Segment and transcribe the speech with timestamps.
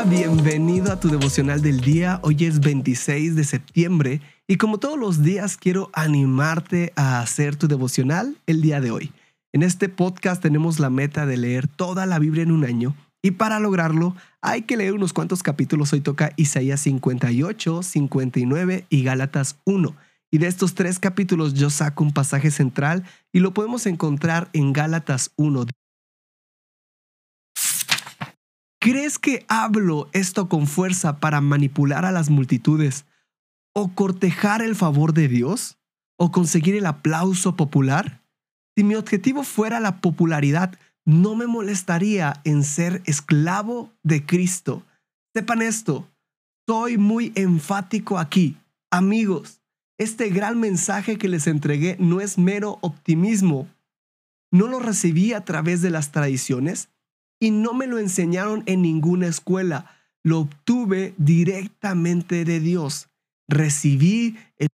[0.00, 2.18] Bienvenido a tu devocional del día.
[2.22, 7.68] Hoy es 26 de septiembre y como todos los días quiero animarte a hacer tu
[7.68, 9.12] devocional el día de hoy.
[9.52, 13.32] En este podcast tenemos la meta de leer toda la Biblia en un año y
[13.32, 15.92] para lograrlo hay que leer unos cuantos capítulos.
[15.92, 19.94] Hoy toca Isaías 58, 59 y Gálatas 1.
[20.32, 24.72] Y de estos tres capítulos yo saco un pasaje central y lo podemos encontrar en
[24.72, 25.66] Gálatas 1.
[28.82, 33.04] ¿Crees que hablo esto con fuerza para manipular a las multitudes?
[33.72, 35.78] ¿O cortejar el favor de Dios?
[36.16, 38.24] ¿O conseguir el aplauso popular?
[38.74, 44.82] Si mi objetivo fuera la popularidad, no me molestaría en ser esclavo de Cristo.
[45.32, 46.10] Sepan esto,
[46.66, 48.56] soy muy enfático aquí.
[48.90, 49.60] Amigos,
[49.96, 53.68] este gran mensaje que les entregué no es mero optimismo.
[54.50, 56.88] No lo recibí a través de las tradiciones,
[57.42, 59.90] y no me lo enseñaron en ninguna escuela.
[60.22, 63.08] Lo obtuve directamente de Dios.
[63.48, 64.68] Recibí el...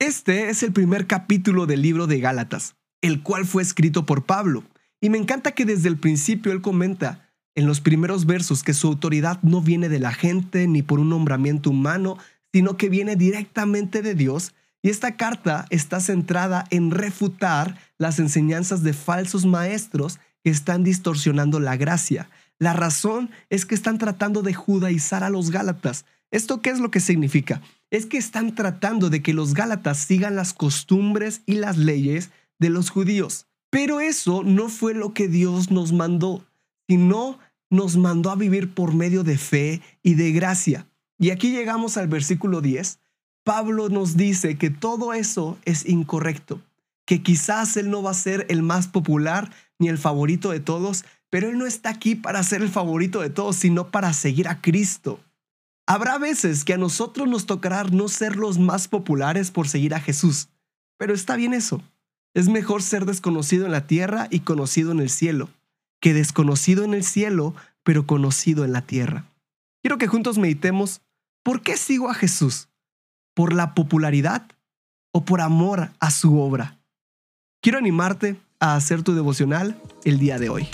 [0.00, 4.64] Este es el primer capítulo del libro de Gálatas, el cual fue escrito por Pablo.
[5.00, 8.88] Y me encanta que desde el principio él comenta en los primeros versos que su
[8.88, 12.18] autoridad no viene de la gente ni por un nombramiento humano,
[12.52, 18.82] sino que viene directamente de Dios y esta carta está centrada en refutar las enseñanzas
[18.82, 22.30] de falsos maestros que están distorsionando la gracia.
[22.58, 26.04] La razón es que están tratando de judaizar a los Gálatas.
[26.30, 27.62] ¿Esto qué es lo que significa?
[27.90, 32.70] Es que están tratando de que los Gálatas sigan las costumbres y las leyes de
[32.70, 33.46] los judíos.
[33.70, 36.44] Pero eso no fue lo que Dios nos mandó,
[36.88, 37.38] sino
[37.70, 40.86] nos mandó a vivir por medio de fe y de gracia.
[41.18, 42.98] Y aquí llegamos al versículo 10,
[43.48, 46.60] Pablo nos dice que todo eso es incorrecto,
[47.06, 51.06] que quizás él no va a ser el más popular ni el favorito de todos,
[51.30, 54.60] pero él no está aquí para ser el favorito de todos, sino para seguir a
[54.60, 55.18] Cristo.
[55.86, 60.00] Habrá veces que a nosotros nos tocará no ser los más populares por seguir a
[60.00, 60.50] Jesús,
[60.98, 61.80] pero está bien eso.
[62.34, 65.48] Es mejor ser desconocido en la tierra y conocido en el cielo,
[66.02, 69.24] que desconocido en el cielo, pero conocido en la tierra.
[69.80, 71.00] Quiero que juntos meditemos,
[71.42, 72.67] ¿por qué sigo a Jesús?
[73.38, 74.42] Por la popularidad
[75.12, 76.76] o por amor a su obra.
[77.62, 80.66] Quiero animarte a hacer tu devocional el día de hoy.